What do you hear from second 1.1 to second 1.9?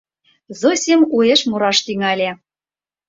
уэш мураш